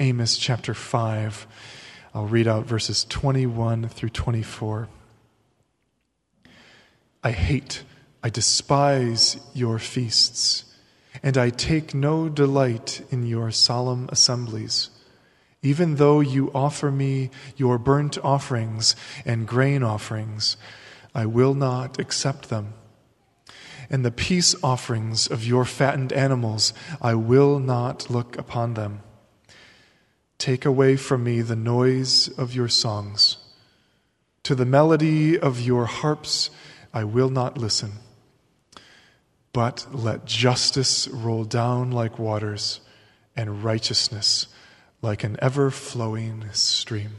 Amos 0.00 0.38
chapter 0.38 0.72
5. 0.72 1.46
I'll 2.14 2.26
read 2.26 2.48
out 2.48 2.64
verses 2.64 3.04
21 3.04 3.86
through 3.90 4.08
24. 4.08 4.88
I 7.22 7.30
hate, 7.32 7.84
I 8.22 8.30
despise 8.30 9.36
your 9.52 9.78
feasts, 9.78 10.64
and 11.22 11.36
I 11.36 11.50
take 11.50 11.92
no 11.92 12.30
delight 12.30 13.06
in 13.10 13.26
your 13.26 13.50
solemn 13.50 14.08
assemblies. 14.10 14.88
Even 15.62 15.96
though 15.96 16.20
you 16.20 16.50
offer 16.54 16.90
me 16.90 17.28
your 17.58 17.76
burnt 17.76 18.16
offerings 18.24 18.96
and 19.26 19.46
grain 19.46 19.82
offerings, 19.82 20.56
I 21.14 21.26
will 21.26 21.52
not 21.52 21.98
accept 21.98 22.48
them. 22.48 22.72
And 23.90 24.02
the 24.02 24.10
peace 24.10 24.54
offerings 24.62 25.26
of 25.26 25.44
your 25.44 25.66
fattened 25.66 26.14
animals, 26.14 26.72
I 27.02 27.16
will 27.16 27.58
not 27.58 28.08
look 28.08 28.38
upon 28.38 28.72
them. 28.72 29.02
Take 30.40 30.64
away 30.64 30.96
from 30.96 31.22
me 31.22 31.42
the 31.42 31.54
noise 31.54 32.28
of 32.38 32.54
your 32.54 32.66
songs. 32.66 33.36
To 34.44 34.54
the 34.54 34.64
melody 34.64 35.38
of 35.38 35.60
your 35.60 35.84
harps 35.84 36.48
I 36.94 37.04
will 37.04 37.28
not 37.28 37.58
listen. 37.58 37.92
But 39.52 39.86
let 39.92 40.24
justice 40.24 41.06
roll 41.08 41.44
down 41.44 41.90
like 41.90 42.18
waters, 42.18 42.80
and 43.36 43.62
righteousness 43.62 44.46
like 45.02 45.24
an 45.24 45.36
ever 45.42 45.70
flowing 45.70 46.46
stream. 46.52 47.16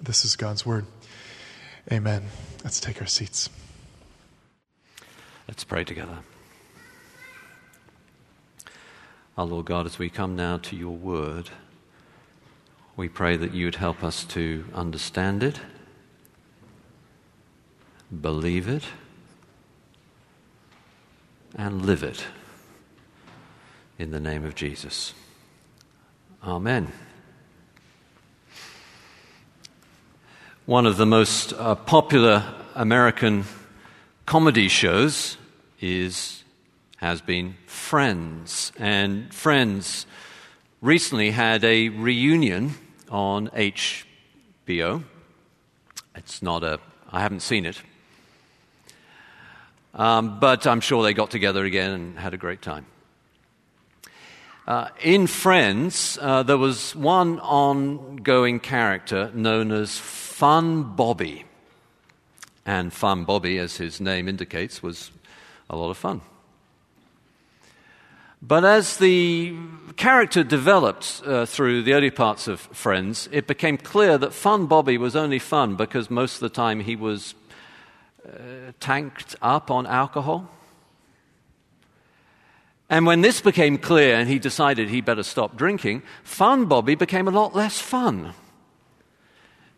This 0.00 0.24
is 0.24 0.36
God's 0.36 0.64
word. 0.64 0.86
Amen. 1.90 2.26
Let's 2.62 2.78
take 2.78 3.00
our 3.00 3.08
seats. 3.08 3.50
Let's 5.48 5.64
pray 5.64 5.82
together. 5.82 6.18
Our 9.36 9.46
Lord 9.46 9.66
God, 9.66 9.86
as 9.86 9.98
we 9.98 10.10
come 10.10 10.36
now 10.36 10.58
to 10.58 10.76
your 10.76 10.94
word, 10.94 11.50
we 12.96 13.08
pray 13.08 13.36
that 13.36 13.52
you 13.52 13.64
would 13.64 13.74
help 13.76 14.04
us 14.04 14.24
to 14.24 14.64
understand 14.72 15.42
it, 15.42 15.60
believe 18.20 18.68
it, 18.68 18.84
and 21.56 21.84
live 21.84 22.02
it. 22.04 22.24
In 23.98 24.10
the 24.10 24.20
name 24.20 24.44
of 24.44 24.54
Jesus. 24.54 25.12
Amen. 26.42 26.92
One 30.66 30.86
of 30.86 30.96
the 30.96 31.06
most 31.06 31.52
uh, 31.52 31.74
popular 31.74 32.54
American 32.74 33.44
comedy 34.26 34.68
shows 34.68 35.36
is 35.80 36.42
has 36.96 37.20
been 37.20 37.56
Friends, 37.66 38.72
and 38.78 39.32
Friends 39.34 40.06
recently 40.80 41.30
had 41.32 41.62
a 41.64 41.90
reunion 41.90 42.74
on 43.10 43.48
HBO. 43.48 45.04
It's 46.16 46.42
not 46.42 46.62
a, 46.62 46.80
I 47.10 47.20
haven't 47.20 47.40
seen 47.40 47.66
it. 47.66 47.80
Um, 49.94 50.40
but 50.40 50.66
I'm 50.66 50.80
sure 50.80 51.02
they 51.02 51.14
got 51.14 51.30
together 51.30 51.64
again 51.64 51.92
and 51.92 52.18
had 52.18 52.34
a 52.34 52.36
great 52.36 52.62
time. 52.62 52.86
Uh, 54.66 54.88
in 55.02 55.26
Friends, 55.26 56.18
uh, 56.20 56.42
there 56.42 56.56
was 56.56 56.96
one 56.96 57.38
ongoing 57.40 58.60
character 58.60 59.30
known 59.34 59.70
as 59.70 59.98
Fun 59.98 60.94
Bobby. 60.96 61.44
And 62.64 62.92
Fun 62.92 63.24
Bobby, 63.24 63.58
as 63.58 63.76
his 63.76 64.00
name 64.00 64.26
indicates, 64.26 64.82
was 64.82 65.10
a 65.68 65.76
lot 65.76 65.90
of 65.90 65.98
fun. 65.98 66.22
But 68.46 68.62
as 68.66 68.98
the 68.98 69.56
character 69.96 70.44
developed 70.44 71.22
uh, 71.24 71.46
through 71.46 71.82
the 71.82 71.94
early 71.94 72.10
parts 72.10 72.46
of 72.46 72.60
Friends, 72.60 73.26
it 73.32 73.46
became 73.46 73.78
clear 73.78 74.18
that 74.18 74.34
Fun 74.34 74.66
Bobby 74.66 74.98
was 74.98 75.16
only 75.16 75.38
fun 75.38 75.76
because 75.76 76.10
most 76.10 76.34
of 76.34 76.40
the 76.40 76.50
time 76.50 76.80
he 76.80 76.94
was 76.94 77.34
uh, 78.26 78.72
tanked 78.80 79.34
up 79.40 79.70
on 79.70 79.86
alcohol. 79.86 80.50
And 82.90 83.06
when 83.06 83.22
this 83.22 83.40
became 83.40 83.78
clear 83.78 84.14
and 84.14 84.28
he 84.28 84.38
decided 84.38 84.90
he 84.90 85.00
better 85.00 85.22
stop 85.22 85.56
drinking, 85.56 86.02
Fun 86.22 86.66
Bobby 86.66 86.96
became 86.96 87.26
a 87.26 87.30
lot 87.30 87.56
less 87.56 87.80
fun. 87.80 88.34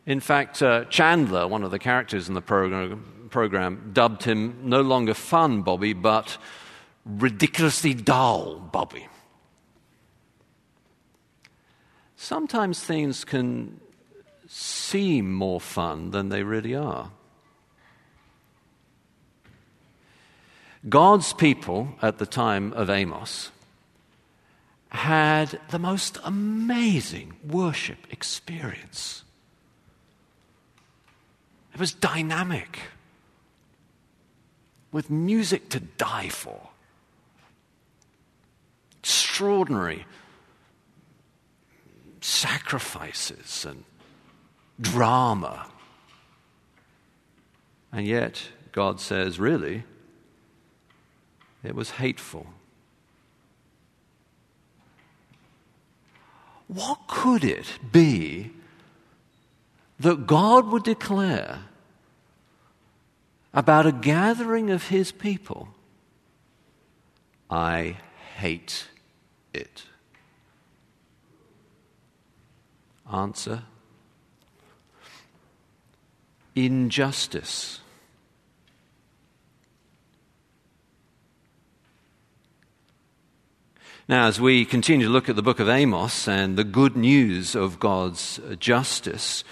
In 0.07 0.19
fact, 0.19 0.61
uh, 0.61 0.87
Chandler, 0.87 1.47
one 1.47 1.63
of 1.63 1.71
the 1.71 1.79
characters 1.79 2.27
in 2.27 2.35
the 2.35 2.43
program, 2.43 3.29
program, 3.31 3.93
dubbed 3.93 4.25
him 4.25 4.59
no 4.65 4.81
longer 4.81 5.15
Fun 5.15 5.63
Bobby, 5.63 5.93
but 5.93 6.37
ridiculously 7.07 7.95
dull 7.95 8.59
Bobby. 8.59 9.07
Sometimes 12.17 12.83
things 12.83 13.25
can 13.25 13.81
seem 14.49 15.33
more 15.33 15.61
fun 15.61 16.11
than 16.11 16.29
they 16.29 16.43
really 16.43 16.75
are. 16.75 17.11
God's 20.89 21.33
people 21.33 21.95
at 22.03 22.19
the 22.19 22.27
time 22.27 22.73
of 22.73 22.91
Amos 22.91 23.51
had 24.91 25.61
the 25.71 25.79
most 25.79 26.19
amazing 26.25 27.37
worship 27.45 27.99
experience. 28.11 29.25
It 31.75 31.81
was 31.81 31.93
dynamic, 31.93 32.79
with 34.93 35.11
music 35.11 35.69
to 35.71 35.81
die 35.81 36.29
for 36.29 36.71
extraordinary 39.07 40.05
sacrifices 42.21 43.65
and 43.65 43.85
drama. 44.81 45.69
And 47.93 48.05
yet, 48.05 48.49
God 48.73 48.99
says, 48.99 49.39
really, 49.39 49.85
it 51.63 51.77
was 51.77 51.91
hateful. 51.91 52.49
What 56.67 57.07
could 57.07 57.45
it 57.45 57.79
be 57.93 58.51
that 60.01 60.27
God 60.27 60.67
would 60.67 60.83
declare 60.83 61.61
about 63.55 63.87
a 63.87 63.93
gathering 63.93 64.69
of 64.73 64.89
his 64.89 65.13
people? 65.13 65.69
I 67.49 67.99
hate 68.39 68.89
it? 69.57 69.85
Answer 73.13 73.63
Injustice. 76.55 77.81
Now, 84.09 84.29
as 84.29 84.41
we 84.41 84.65
continue 84.65 85.07
to 85.07 85.13
look 85.13 85.29
at 85.29 85.35
the 85.35 85.43
book 85.43 85.59
of 85.59 85.69
Amos 85.69 86.29
and 86.29 86.57
the 86.57 86.65
good 86.65 86.97
news 86.97 87.55
of 87.55 87.81
God's 87.81 88.41
justice, 88.61 89.43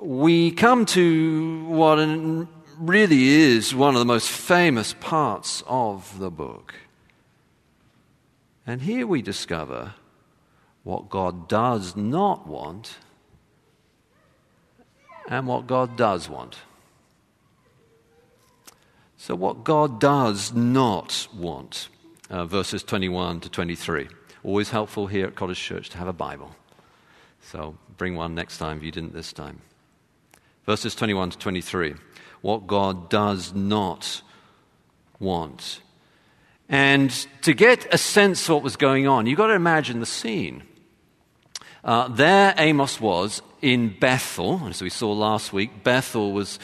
we 0.00 0.50
come 0.50 0.84
to 0.86 1.64
what 1.64 1.96
really 2.78 3.28
is 3.28 3.74
one 3.74 3.94
of 3.94 4.00
the 4.00 4.04
most 4.04 4.28
famous 4.28 4.94
parts 5.00 5.64
of 5.66 6.18
the 6.18 6.30
book. 6.30 6.74
And 8.68 8.82
here 8.82 9.06
we 9.06 9.22
discover 9.22 9.94
what 10.84 11.08
God 11.08 11.48
does 11.48 11.96
not 11.96 12.46
want 12.46 12.98
and 15.26 15.46
what 15.46 15.66
God 15.66 15.96
does 15.96 16.28
want. 16.28 16.58
So, 19.16 19.34
what 19.34 19.64
God 19.64 19.98
does 19.98 20.52
not 20.52 21.28
want, 21.34 21.88
uh, 22.28 22.44
verses 22.44 22.82
21 22.82 23.40
to 23.40 23.48
23. 23.48 24.06
Always 24.44 24.68
helpful 24.68 25.06
here 25.06 25.26
at 25.26 25.34
Cottage 25.34 25.58
Church 25.58 25.88
to 25.88 25.96
have 25.96 26.06
a 26.06 26.12
Bible. 26.12 26.54
So, 27.40 27.78
bring 27.96 28.16
one 28.16 28.34
next 28.34 28.58
time 28.58 28.76
if 28.76 28.82
you 28.82 28.92
didn't 28.92 29.14
this 29.14 29.32
time. 29.32 29.62
Verses 30.66 30.94
21 30.94 31.30
to 31.30 31.38
23. 31.38 31.94
What 32.42 32.66
God 32.66 33.08
does 33.08 33.54
not 33.54 34.20
want. 35.18 35.80
And 36.68 37.10
to 37.42 37.54
get 37.54 37.92
a 37.92 37.98
sense 37.98 38.48
of 38.48 38.56
what 38.56 38.62
was 38.62 38.76
going 38.76 39.06
on, 39.06 39.26
you've 39.26 39.38
got 39.38 39.46
to 39.46 39.54
imagine 39.54 40.00
the 40.00 40.06
scene. 40.06 40.62
Uh, 41.82 42.08
there 42.08 42.54
Amos 42.58 43.00
was 43.00 43.40
in 43.62 43.96
Bethel, 43.98 44.62
as 44.68 44.82
we 44.82 44.90
saw 44.90 45.12
last 45.12 45.52
week. 45.52 45.82
Bethel 45.82 46.32
was 46.32 46.58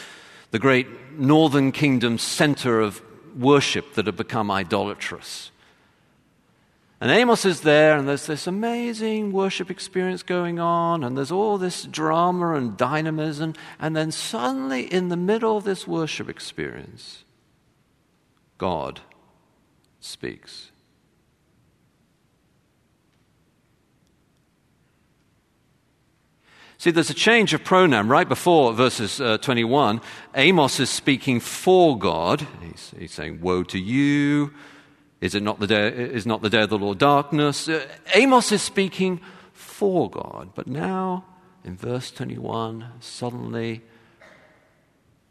the 0.51 0.59
great 0.59 0.87
northern 1.19 1.73
kingdom 1.73 2.19
center 2.19 2.81
of 2.81 3.01
worship 3.37 3.95
that 3.95 4.07
had 4.07 4.17
become 4.17 4.51
idolatrous. 4.51 5.51
And 7.01 7.11
Amos 7.11 7.45
is 7.45 7.63
there, 7.63 7.97
and 7.97 8.09
there's 8.09 8.27
this 8.27 8.47
amazing 8.47 9.33
worship 9.33 9.71
experience 9.71 10.23
going 10.23 10.59
on, 10.59 11.03
and 11.03 11.17
there's 11.17 11.33
all 11.33 11.59
this 11.59 11.85
drama 11.85 12.55
and 12.55 12.77
dynamism. 12.77 13.55
And 13.79 13.97
then 13.97 14.11
suddenly, 14.11 14.93
in 14.93 15.09
the 15.09 15.17
middle 15.17 15.57
of 15.57 15.65
this 15.65 15.87
worship 15.87 16.29
experience, 16.29 17.25
God 18.59 19.01
speaks. 20.05 20.71
See, 26.77 26.91
there's 26.91 27.09
a 27.09 27.15
change 27.15 27.55
of 27.55 27.65
pronoun 27.65 28.09
right 28.09 28.29
before 28.29 28.75
verses 28.75 29.21
uh, 29.21 29.39
21. 29.39 30.03
Amos 30.35 30.81
is 30.81 30.91
speaking 30.91 31.41
for 31.41 31.99
God. 31.99 32.47
He's, 32.61 32.93
he's, 32.99 33.13
saying, 33.13 33.41
Woe 33.41 33.63
to 33.63 33.79
you. 33.79 34.53
Is 35.23 35.35
it 35.35 35.43
not 35.43 35.61
the 35.61 35.67
day, 35.67 35.89
is 35.89 36.27
not 36.27 36.43
the 36.43 36.51
day 36.51 36.63
of 36.63 36.69
the 36.69 36.79
Lord 36.79 36.99
darkness? 36.99 37.69
Uh, 37.69 37.87
Amos 38.15 38.53
is 38.53 38.61
speaking 38.61 39.21
for 39.55 40.11
God. 40.11 40.51
But 40.55 40.67
now, 40.67 41.25
in 41.65 41.77
verse 41.77 42.11
21, 42.11 42.85
suddenly 43.01 43.81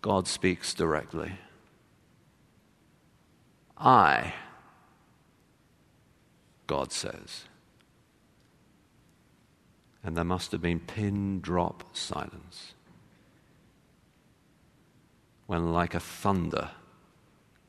God 0.01 0.27
speaks 0.27 0.73
directly. 0.73 1.33
I, 3.77 4.33
God 6.67 6.91
says. 6.91 7.45
And 10.03 10.17
there 10.17 10.23
must 10.23 10.51
have 10.51 10.61
been 10.61 10.79
pin 10.79 11.39
drop 11.39 11.95
silence. 11.95 12.73
When, 15.47 15.71
like 15.71 15.93
a 15.93 15.99
thunder 15.99 16.71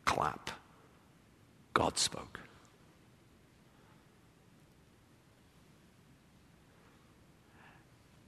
clap, 0.04 0.50
God 1.72 1.98
spoke. 1.98 2.40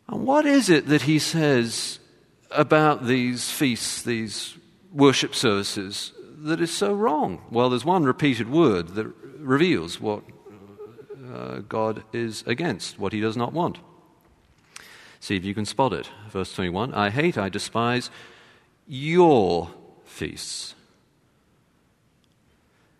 And 0.08 0.24
what 0.24 0.46
is 0.46 0.68
it 0.70 0.86
that 0.86 1.02
he 1.02 1.18
says 1.18 1.98
about 2.50 3.06
these 3.06 3.50
feasts, 3.50 4.02
these 4.02 4.56
worship 4.92 5.34
services, 5.34 6.12
that 6.38 6.60
is 6.60 6.72
so 6.72 6.92
wrong? 6.92 7.42
Well, 7.50 7.70
there's 7.70 7.84
one 7.84 8.04
repeated 8.04 8.48
word 8.48 8.88
that 8.94 9.12
reveals 9.38 10.00
what 10.00 10.22
uh, 11.36 11.60
God 11.68 12.02
is 12.12 12.42
against, 12.46 12.98
what 12.98 13.12
he 13.12 13.20
does 13.20 13.36
not 13.36 13.52
want. 13.52 13.78
See 15.20 15.36
if 15.36 15.44
you 15.44 15.54
can 15.54 15.66
spot 15.66 15.92
it. 15.92 16.08
Verse 16.30 16.52
21 16.54 16.94
I 16.94 17.10
hate, 17.10 17.36
I 17.36 17.48
despise 17.48 18.10
your 18.86 19.70
feasts. 20.04 20.74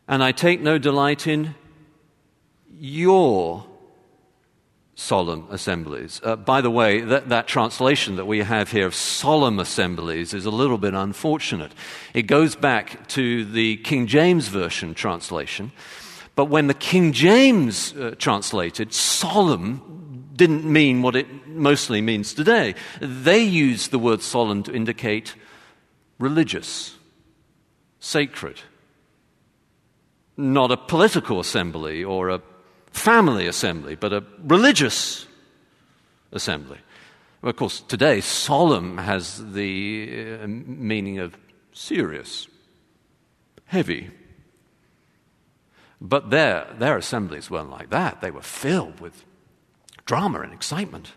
And 0.09 0.23
I 0.23 0.33
take 0.33 0.61
no 0.61 0.79
delight 0.79 1.27
in 1.27 1.55
your 2.79 3.67
solemn 4.94 5.47
assemblies. 5.50 6.21
Uh, 6.23 6.37
by 6.37 6.61
the 6.61 6.71
way, 6.71 7.00
that, 7.00 7.29
that 7.29 7.47
translation 7.47 8.17
that 8.17 8.25
we 8.25 8.39
have 8.39 8.71
here 8.71 8.87
of 8.87 8.94
solemn 8.94 9.59
assemblies 9.59 10.32
is 10.32 10.47
a 10.47 10.50
little 10.50 10.79
bit 10.79 10.94
unfortunate. 10.94 11.73
It 12.15 12.23
goes 12.23 12.56
back 12.56 13.06
to 13.09 13.44
the 13.44 13.77
King 13.79 14.06
James 14.06 14.49
Version 14.49 14.94
translation. 14.94 15.73
But 16.37 16.44
when 16.44 16.67
the 16.69 16.75
King 16.75 17.12
James 17.12 17.94
uh, 17.94 18.15
translated, 18.19 18.93
solemn 18.93 20.31
didn't 20.37 20.71
mean 20.71 21.00
what 21.00 21.17
it 21.17 21.49
mostly 21.49 22.03
means 22.03 22.35
today. 22.35 22.75
They 23.00 23.43
used 23.43 23.91
the 23.91 23.99
word 23.99 24.21
solemn 24.23 24.62
to 24.65 24.75
indicate 24.75 25.35
religious, 26.19 26.94
sacred, 28.00 28.61
not 30.37 30.71
a 30.71 30.77
political 30.77 31.41
assembly 31.41 32.05
or 32.05 32.29
a 32.29 32.43
family 32.93 33.47
assembly, 33.47 33.94
but 33.94 34.12
a 34.12 34.23
religious 34.43 35.27
assembly. 36.32 36.79
Of 37.43 37.56
course, 37.56 37.81
today, 37.81 38.21
solemn 38.21 38.99
has 38.99 39.53
the 39.53 40.39
uh, 40.43 40.47
meaning 40.47 41.19
of 41.19 41.35
serious, 41.73 42.47
heavy. 43.65 44.11
But 46.00 46.31
their, 46.31 46.66
their 46.78 46.96
assemblies 46.96 47.50
weren't 47.50 47.70
like 47.70 47.90
that. 47.90 48.20
They 48.20 48.31
were 48.31 48.43
filled 48.43 49.00
with 49.00 49.25
drama 50.04 50.40
and 50.40 50.52
excitement. 50.52 51.12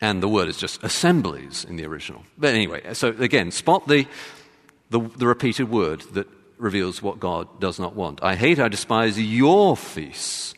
And 0.00 0.22
the 0.22 0.28
word 0.28 0.48
is 0.48 0.56
just 0.56 0.82
assemblies 0.82 1.64
in 1.64 1.76
the 1.76 1.86
original. 1.86 2.24
But 2.36 2.54
anyway, 2.54 2.94
so 2.94 3.08
again, 3.08 3.50
spot 3.50 3.88
the, 3.88 4.06
the, 4.90 5.00
the 5.00 5.26
repeated 5.26 5.70
word 5.70 6.02
that 6.12 6.28
reveals 6.58 7.02
what 7.02 7.20
God 7.20 7.60
does 7.60 7.78
not 7.78 7.94
want. 7.94 8.22
I 8.22 8.36
hate, 8.36 8.58
I 8.58 8.68
despise 8.68 9.18
your 9.20 9.76
feasts, 9.76 10.54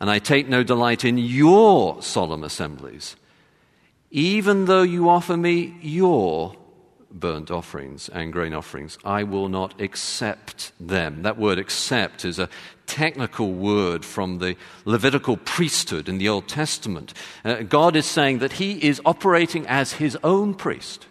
and 0.00 0.10
I 0.10 0.18
take 0.18 0.48
no 0.48 0.62
delight 0.62 1.04
in 1.04 1.18
your 1.18 2.02
solemn 2.02 2.44
assemblies, 2.44 3.16
even 4.10 4.66
though 4.66 4.82
you 4.82 5.08
offer 5.08 5.36
me 5.36 5.76
your 5.80 6.56
burnt 7.14 7.50
offerings 7.50 8.08
and 8.08 8.32
grain 8.32 8.52
offerings. 8.52 8.98
I 9.04 9.22
will 9.22 9.48
not 9.48 9.80
accept 9.80 10.72
them. 10.80 11.22
That 11.22 11.38
word 11.38 11.58
accept 11.58 12.24
is 12.24 12.38
a 12.38 12.48
technical 12.86 13.52
word 13.52 14.04
from 14.04 14.38
the 14.38 14.56
Levitical 14.84 15.36
priesthood 15.36 16.08
in 16.08 16.18
the 16.18 16.28
Old 16.28 16.48
Testament. 16.48 17.14
Uh, 17.44 17.62
God 17.62 17.96
is 17.96 18.04
saying 18.04 18.40
that 18.40 18.54
He 18.54 18.72
is 18.84 19.00
operating 19.06 19.66
as 19.66 19.94
His 19.94 20.18
own 20.24 20.54
priest. 20.54 21.06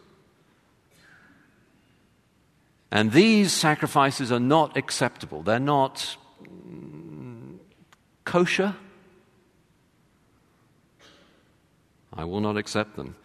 And 2.91 3.11
these 3.11 3.51
sacrifices 3.51 4.31
are 4.31 4.39
not 4.39 4.77
acceptable. 4.77 5.41
They're 5.41 5.59
not 5.59 6.15
mm, 6.44 7.57
kosher. 8.23 8.75
I 12.15 12.25
will 12.25 12.41
not 12.41 12.57
accept 12.57 12.95
them. 12.95 13.15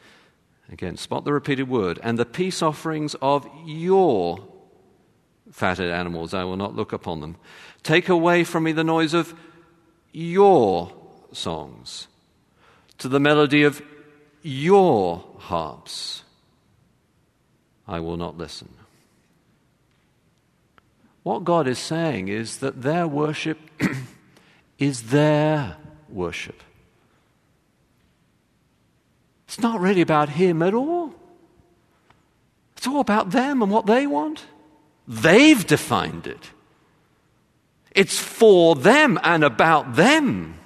Again, 0.71 0.97
spot 0.97 1.25
the 1.25 1.33
repeated 1.33 1.69
word. 1.69 1.99
And 2.03 2.19
the 2.19 2.27
peace 2.27 2.63
offerings 2.63 3.15
of 3.23 3.49
your 3.65 4.39
fatted 5.51 5.91
animals, 5.91 6.35
I 6.35 6.45
will 6.45 6.57
not 6.57 6.77
look 6.77 6.93
upon 6.93 7.21
them. 7.21 7.37
Take 7.83 8.09
away 8.09 8.45
from 8.45 8.65
me 8.65 8.73
the 8.73 8.85
noise 8.85 9.15
of 9.15 9.35
your 10.13 10.93
songs, 11.33 12.09
to 12.99 13.09
the 13.09 13.21
melody 13.21 13.63
of 13.63 13.83
your 14.43 15.25
harps. 15.39 16.23
I 17.87 18.01
will 18.01 18.17
not 18.17 18.37
listen. 18.37 18.69
What 21.23 21.45
God 21.45 21.67
is 21.69 21.79
saying 21.79 22.29
is 22.29 22.59
that 22.59 22.83
their 22.83 23.07
worship 23.07 23.59
is 24.79 25.05
their 25.05 25.77
worship. 26.09 26.63
It's 29.49 29.59
not 29.59 29.81
really 29.81 30.03
about 30.03 30.29
Him 30.29 30.63
at 30.63 30.75
all. 30.75 31.15
It's 32.77 32.87
all 32.87 33.01
about 33.01 33.31
them 33.31 33.63
and 33.63 33.73
what 33.73 33.87
they 33.87 34.07
want. 34.07 34.45
They've 35.09 35.67
defined 35.67 36.27
it. 36.27 36.51
It's 37.93 38.19
for 38.19 38.77
them 38.77 39.19
and 39.25 39.43
about 39.43 39.97
them. 39.97 40.61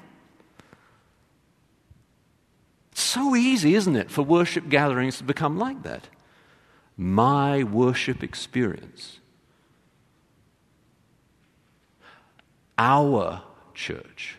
It's 2.91 3.01
so 3.01 3.36
easy, 3.36 3.77
isn't 3.77 3.96
it, 3.96 4.10
for 4.10 4.22
worship 4.22 4.69
gatherings 4.69 5.17
to 5.19 5.24
become 5.24 5.56
like 5.56 5.84
that? 5.84 6.08
My 6.96 7.62
worship 7.62 8.22
experience 8.22 9.20
our 12.77 13.43
church. 13.74 14.36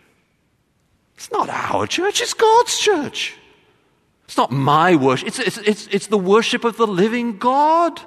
It's 1.16 1.32
not 1.32 1.48
our 1.50 1.88
church, 1.88 2.22
it's 2.22 2.34
God's 2.34 2.78
church. 2.78 3.38
It's 4.34 4.38
not 4.40 4.52
my 4.52 4.96
worship, 4.96 5.28
it's, 5.28 5.38
it's, 5.38 5.58
it's, 5.60 5.88
it's 5.92 6.08
the 6.08 6.18
worship 6.18 6.64
of 6.64 6.76
the 6.76 6.88
living 6.88 7.38
God. 7.38 8.02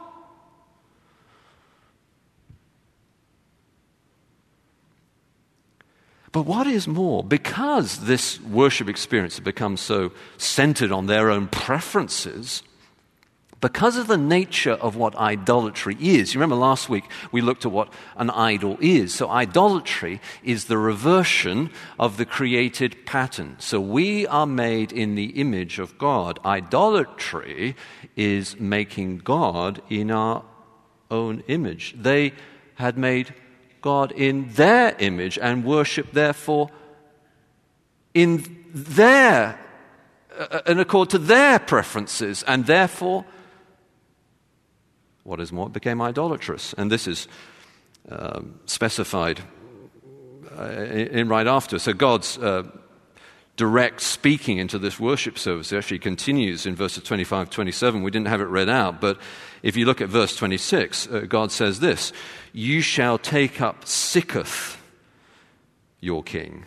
But 6.32 6.42
what 6.42 6.66
is 6.66 6.88
more, 6.88 7.22
because 7.22 8.06
this 8.06 8.40
worship 8.40 8.88
experience 8.88 9.36
has 9.36 9.44
become 9.44 9.76
so 9.76 10.10
centered 10.36 10.90
on 10.90 11.06
their 11.06 11.30
own 11.30 11.46
preferences, 11.46 12.64
because 13.60 13.96
of 13.96 14.06
the 14.06 14.18
nature 14.18 14.72
of 14.72 14.96
what 14.96 15.16
idolatry 15.16 15.96
is. 15.98 16.34
You 16.34 16.40
remember 16.40 16.56
last 16.56 16.88
week 16.88 17.04
we 17.32 17.40
looked 17.40 17.64
at 17.64 17.72
what 17.72 17.92
an 18.16 18.30
idol 18.30 18.76
is. 18.80 19.14
So, 19.14 19.30
idolatry 19.30 20.20
is 20.42 20.66
the 20.66 20.78
reversion 20.78 21.70
of 21.98 22.16
the 22.16 22.26
created 22.26 23.06
pattern. 23.06 23.56
So, 23.58 23.80
we 23.80 24.26
are 24.26 24.46
made 24.46 24.92
in 24.92 25.14
the 25.14 25.40
image 25.40 25.78
of 25.78 25.96
God. 25.96 26.38
Idolatry 26.44 27.76
is 28.14 28.60
making 28.60 29.18
God 29.18 29.80
in 29.88 30.10
our 30.10 30.44
own 31.10 31.42
image. 31.48 31.94
They 31.96 32.32
had 32.74 32.98
made 32.98 33.34
God 33.80 34.12
in 34.12 34.52
their 34.52 34.94
image 34.98 35.38
and 35.38 35.64
worship, 35.64 36.12
therefore, 36.12 36.70
in 38.12 38.66
their, 38.74 39.58
uh, 40.38 40.60
in 40.66 40.78
accord 40.78 41.10
to 41.10 41.18
their 41.18 41.58
preferences, 41.58 42.42
and 42.46 42.66
therefore, 42.66 43.24
what 45.26 45.40
is 45.40 45.52
more, 45.52 45.66
it 45.66 45.72
became 45.72 46.00
idolatrous. 46.00 46.72
And 46.74 46.90
this 46.90 47.08
is 47.08 47.26
um, 48.08 48.60
specified 48.66 49.40
uh, 50.56 50.70
in, 50.70 51.28
right 51.28 51.46
after. 51.46 51.78
So 51.78 51.92
God's 51.92 52.38
uh, 52.38 52.62
direct 53.56 54.00
speaking 54.00 54.58
into 54.58 54.78
this 54.78 55.00
worship 55.00 55.36
service 55.36 55.72
actually 55.72 55.98
continues 55.98 56.64
in 56.64 56.76
verses 56.76 57.02
25 57.02 57.50
27. 57.50 58.02
We 58.02 58.10
didn't 58.10 58.28
have 58.28 58.40
it 58.40 58.44
read 58.44 58.68
out, 58.68 59.00
but 59.00 59.18
if 59.62 59.76
you 59.76 59.84
look 59.84 60.00
at 60.00 60.08
verse 60.08 60.36
26, 60.36 61.08
uh, 61.08 61.20
God 61.28 61.50
says 61.50 61.80
this 61.80 62.12
You 62.52 62.80
shall 62.80 63.18
take 63.18 63.60
up 63.60 63.84
Sikkuth, 63.84 64.76
your 66.00 66.22
king, 66.22 66.66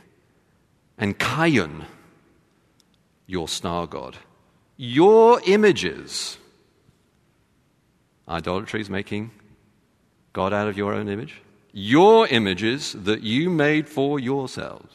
and 0.98 1.18
Kiyyun, 1.18 1.86
your 3.26 3.48
star 3.48 3.88
god. 3.88 4.18
Your 4.76 5.42
images. 5.46 6.38
Idolatry 8.30 8.82
is 8.82 8.90
making 8.90 9.32
God 10.34 10.54
out 10.54 10.68
of 10.68 10.78
your 10.78 10.94
own 10.94 11.10
image. 11.10 11.42
Your 11.72 12.28
images 12.28 12.94
that 12.94 13.22
you 13.22 13.50
made 13.50 13.88
for 13.88 14.20
yourselves. 14.20 14.94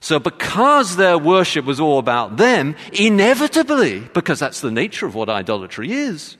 So, 0.00 0.18
because 0.18 0.96
their 0.96 1.16
worship 1.16 1.64
was 1.64 1.78
all 1.78 2.00
about 2.00 2.36
them, 2.36 2.74
inevitably, 2.92 4.00
because 4.00 4.40
that's 4.40 4.60
the 4.60 4.72
nature 4.72 5.06
of 5.06 5.14
what 5.14 5.28
idolatry 5.28 5.92
is, 5.92 6.36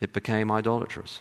it 0.00 0.12
became 0.12 0.52
idolatrous. 0.52 1.18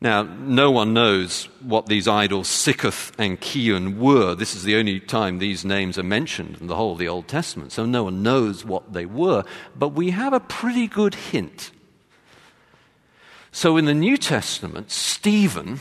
Now, 0.00 0.24
no 0.24 0.70
one 0.70 0.92
knows 0.92 1.48
what 1.60 1.86
these 1.86 2.06
idols, 2.06 2.48
Sikkuth 2.48 3.12
and 3.18 3.40
Kiyyun, 3.40 3.96
were. 3.96 4.34
This 4.34 4.54
is 4.54 4.64
the 4.64 4.76
only 4.76 5.00
time 5.00 5.38
these 5.38 5.64
names 5.64 5.98
are 5.98 6.02
mentioned 6.02 6.58
in 6.60 6.66
the 6.66 6.76
whole 6.76 6.92
of 6.92 6.98
the 6.98 7.08
Old 7.08 7.28
Testament, 7.28 7.72
so 7.72 7.86
no 7.86 8.04
one 8.04 8.22
knows 8.22 8.64
what 8.64 8.92
they 8.92 9.06
were. 9.06 9.44
But 9.74 9.90
we 9.90 10.10
have 10.10 10.34
a 10.34 10.40
pretty 10.40 10.86
good 10.86 11.14
hint. 11.14 11.70
So 13.52 13.78
in 13.78 13.86
the 13.86 13.94
New 13.94 14.18
Testament, 14.18 14.90
Stephen, 14.90 15.80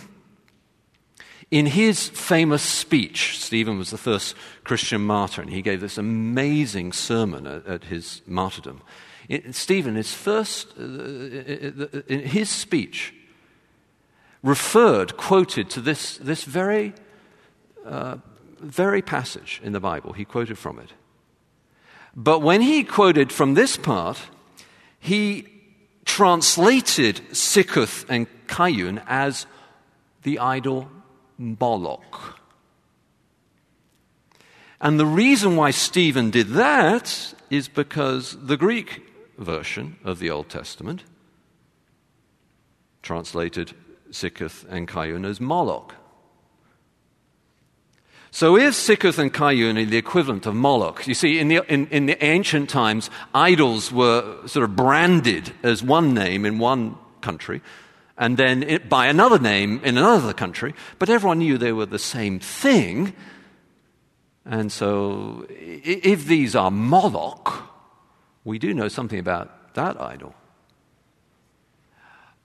in 1.51 1.65
his 1.65 2.07
famous 2.07 2.61
speech, 2.61 3.37
Stephen 3.37 3.77
was 3.77 3.91
the 3.91 3.97
first 3.97 4.33
Christian 4.63 5.01
martyr, 5.01 5.41
and 5.41 5.51
he 5.51 5.61
gave 5.61 5.81
this 5.81 5.97
amazing 5.97 6.93
sermon 6.93 7.45
at, 7.45 7.67
at 7.67 7.83
his 7.85 8.21
martyrdom. 8.25 8.81
It, 9.27 9.53
Stephen, 9.55 9.95
his 9.95 10.13
first, 10.13 10.69
uh, 10.79 10.83
uh, 10.83 10.85
uh, 10.85 11.97
uh 11.97 12.01
in 12.07 12.21
his 12.21 12.49
speech, 12.49 13.13
referred, 14.45 15.17
quoted 15.17 15.69
to 15.71 15.81
this, 15.81 16.17
this 16.17 16.43
very, 16.43 16.93
uh, 17.83 18.17
very 18.59 19.01
passage 19.01 19.59
in 19.63 19.73
the 19.73 19.79
Bible. 19.79 20.13
He 20.13 20.23
quoted 20.23 20.57
from 20.57 20.79
it. 20.79 20.93
But 22.15 22.39
when 22.39 22.61
he 22.61 22.83
quoted 22.83 23.31
from 23.31 23.55
this 23.55 23.75
part, 23.75 24.19
he 24.99 25.47
translated 26.05 27.21
Sikkuth 27.31 28.05
and 28.07 28.27
Kiyyun 28.47 29.03
as 29.07 29.47
the 30.21 30.39
idol 30.39 30.89
Moloch. 31.37 32.39
And 34.79 34.99
the 34.99 35.05
reason 35.05 35.55
why 35.55 35.71
Stephen 35.71 36.29
did 36.29 36.49
that 36.49 37.33
is 37.49 37.67
because 37.67 38.37
the 38.39 38.57
Greek 38.57 39.01
version 39.39 39.97
of 40.03 40.19
the 40.19 40.29
Old 40.29 40.49
Testament 40.49 41.03
translated 43.01 43.73
Sikkuth 44.15 44.65
and 44.69 44.87
Kiyyun 44.87 45.25
as 45.25 45.41
Moloch. 45.41 45.93
So 48.31 48.57
is 48.57 48.75
Sikkuth 48.75 49.19
and 49.19 49.33
Kiyyun 49.33 49.89
the 49.89 49.97
equivalent 49.97 50.45
of 50.45 50.55
Moloch? 50.55 51.07
You 51.07 51.13
see, 51.13 51.39
in 51.39 51.47
the, 51.47 51.61
in, 51.71 51.87
in 51.87 52.05
the 52.05 52.21
ancient 52.23 52.69
times, 52.69 53.09
idols 53.33 53.91
were 53.91 54.47
sort 54.47 54.63
of 54.63 54.75
branded 54.75 55.53
as 55.63 55.83
one 55.83 56.13
name 56.13 56.45
in 56.45 56.59
one 56.59 56.97
country, 57.21 57.61
and 58.17 58.37
then 58.37 58.63
it, 58.63 58.89
by 58.89 59.07
another 59.07 59.39
name 59.39 59.81
in 59.83 59.97
another 59.97 60.33
country, 60.33 60.73
but 60.99 61.09
everyone 61.09 61.39
knew 61.39 61.57
they 61.57 61.73
were 61.73 61.85
the 61.85 61.99
same 61.99 62.39
thing. 62.39 63.13
And 64.45 64.71
so, 64.71 65.45
if 65.49 66.25
these 66.25 66.55
are 66.55 66.71
Moloch, 66.71 67.51
we 68.43 68.59
do 68.59 68.73
know 68.73 68.87
something 68.87 69.19
about 69.19 69.73
that 69.75 69.99
idol. 69.99 70.35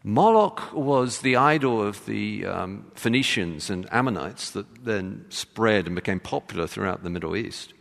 Moloch 0.02 0.72
was 0.72 1.18
the 1.18 1.36
idol 1.36 1.82
of 1.82 2.06
the 2.06 2.46
um, 2.46 2.90
Phoenicians 2.94 3.68
and 3.68 3.86
Ammonites 3.92 4.50
that 4.52 4.84
then 4.84 5.26
spread 5.28 5.86
and 5.86 5.94
became 5.94 6.20
popular 6.20 6.66
throughout 6.66 7.02
the 7.02 7.10
Middle 7.10 7.36
East. 7.36 7.74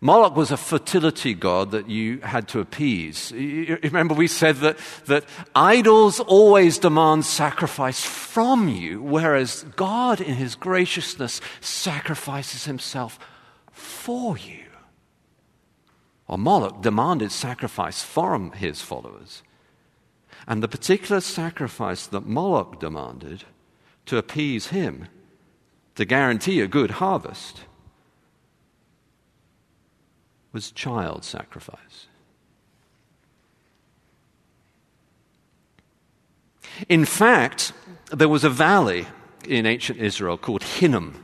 Moloch 0.00 0.36
was 0.36 0.50
a 0.50 0.56
fertility 0.58 1.32
god 1.32 1.70
that 1.70 1.88
you 1.88 2.20
had 2.20 2.46
to 2.48 2.60
appease. 2.60 3.32
You 3.32 3.78
remember, 3.82 4.14
we 4.14 4.28
said 4.28 4.56
that, 4.56 4.78
that 5.06 5.24
idols 5.54 6.20
always 6.20 6.78
demand 6.78 7.24
sacrifice 7.24 8.04
from 8.04 8.68
you, 8.68 9.00
whereas 9.00 9.64
God, 9.76 10.20
in 10.20 10.34
his 10.34 10.56
graciousness, 10.56 11.40
sacrifices 11.62 12.66
himself 12.66 13.18
for 13.72 14.36
you. 14.36 14.66
Or 16.28 16.36
Moloch 16.36 16.82
demanded 16.82 17.32
sacrifice 17.32 18.02
from 18.02 18.52
his 18.52 18.82
followers. 18.82 19.42
And 20.46 20.62
the 20.62 20.68
particular 20.68 21.20
sacrifice 21.20 22.06
that 22.06 22.26
Moloch 22.26 22.80
demanded 22.80 23.44
to 24.06 24.18
appease 24.18 24.68
him, 24.68 25.08
to 25.94 26.04
guarantee 26.04 26.60
a 26.60 26.66
good 26.66 26.92
harvest, 26.92 27.62
was 30.52 30.70
child 30.70 31.24
sacrifice. 31.24 32.06
In 36.88 37.04
fact, 37.04 37.72
there 38.10 38.28
was 38.28 38.44
a 38.44 38.50
valley 38.50 39.06
in 39.48 39.66
ancient 39.66 39.98
Israel 39.98 40.36
called 40.36 40.62
Hinnom 40.62 41.20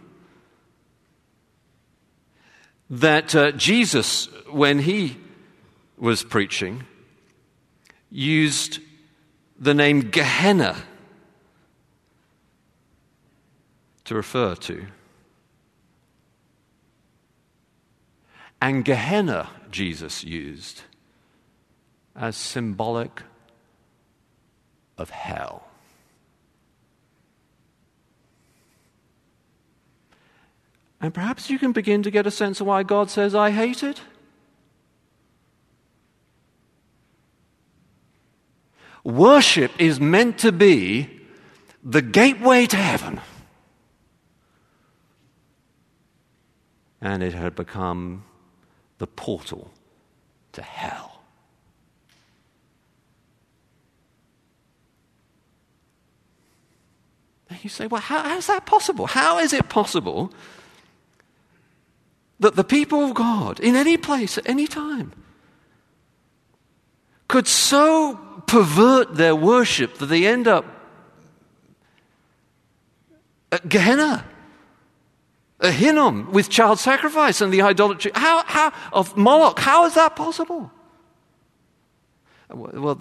that 2.88 3.34
uh, 3.34 3.52
Jesus, 3.52 4.26
when 4.50 4.80
he 4.80 5.16
was 5.96 6.24
preaching, 6.24 6.84
used 8.10 8.80
the 9.60 9.74
name 9.74 10.10
Gehenna 10.10 10.76
to 14.04 14.14
refer 14.14 14.54
to. 14.54 14.86
And 18.60 18.84
Gehenna, 18.84 19.48
Jesus 19.70 20.24
used 20.24 20.82
as 22.16 22.36
symbolic 22.36 23.22
of 24.98 25.10
hell. 25.10 25.66
And 31.00 31.14
perhaps 31.14 31.48
you 31.48 31.58
can 31.58 31.72
begin 31.72 32.02
to 32.02 32.10
get 32.10 32.26
a 32.26 32.30
sense 32.30 32.60
of 32.60 32.66
why 32.66 32.82
God 32.82 33.08
says, 33.08 33.34
I 33.34 33.50
hate 33.50 33.82
it. 33.82 34.02
Worship 39.04 39.72
is 39.78 39.98
meant 39.98 40.38
to 40.38 40.52
be 40.52 41.08
the 41.82 42.02
gateway 42.02 42.66
to 42.66 42.76
heaven. 42.76 43.20
And 47.00 47.22
it 47.22 47.32
had 47.32 47.56
become 47.56 48.24
the 48.98 49.06
portal 49.06 49.70
to 50.52 50.62
hell. 50.62 51.22
And 57.48 57.64
you 57.64 57.70
say, 57.70 57.86
well, 57.86 58.00
how, 58.00 58.22
how 58.22 58.36
is 58.36 58.46
that 58.46 58.66
possible? 58.66 59.06
How 59.06 59.38
is 59.38 59.52
it 59.52 59.68
possible 59.68 60.32
that 62.38 62.56
the 62.56 62.64
people 62.64 63.04
of 63.04 63.14
God, 63.14 63.58
in 63.60 63.74
any 63.74 63.96
place, 63.96 64.38
at 64.38 64.48
any 64.48 64.66
time, 64.66 65.12
could 67.28 67.46
so 67.46 68.18
pervert 68.50 69.14
their 69.14 69.36
worship 69.36 69.98
that 69.98 70.06
they 70.06 70.26
end 70.26 70.48
up 70.48 70.64
at 73.52 73.68
Gehenna, 73.68 74.24
a 75.60 75.70
Hinnom 75.70 76.32
with 76.32 76.48
child 76.48 76.80
sacrifice 76.80 77.40
and 77.40 77.52
the 77.52 77.62
idolatry 77.62 78.10
how, 78.12 78.42
how, 78.46 78.72
of 78.92 79.16
Moloch. 79.16 79.60
How 79.60 79.86
is 79.86 79.94
that 79.94 80.16
possible? 80.16 80.72
Well, 82.48 83.00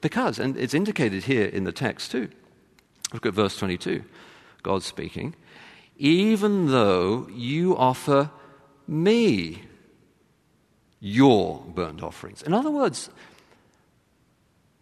because, 0.00 0.38
and 0.38 0.56
it's 0.56 0.74
indicated 0.74 1.24
here 1.24 1.46
in 1.46 1.64
the 1.64 1.72
text 1.72 2.12
too. 2.12 2.28
Look 3.12 3.26
at 3.26 3.34
verse 3.34 3.56
22. 3.56 4.04
God 4.62 4.84
speaking, 4.84 5.34
even 5.96 6.70
though 6.70 7.26
you 7.32 7.76
offer 7.76 8.30
me 8.86 9.62
your 11.00 11.64
burnt 11.74 12.04
offerings. 12.04 12.42
In 12.42 12.54
other 12.54 12.70
words, 12.70 13.10